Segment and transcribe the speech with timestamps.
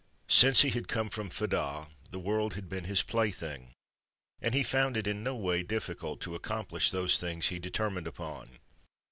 [0.33, 3.71] Since he had come from Fedah, the world had been his plaything,
[4.41, 8.57] and he found it in no way difficult to accomplish those things he determined upon.